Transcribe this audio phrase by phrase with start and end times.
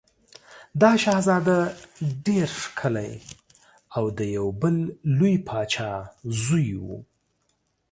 [0.81, 1.57] دا شهزاده
[2.25, 3.13] ډېر ښکلی
[3.95, 4.75] او د یو بل
[5.17, 5.93] لوی پاچا
[6.43, 6.85] زوی و.